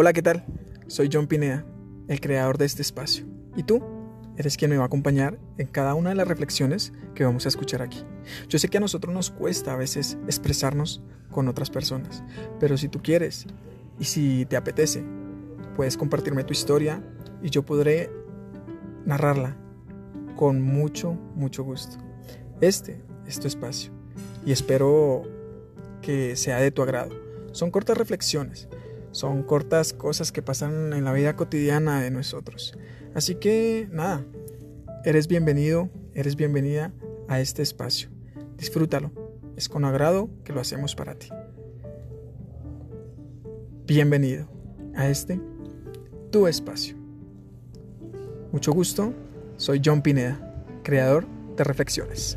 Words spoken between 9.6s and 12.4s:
a veces expresarnos con otras personas,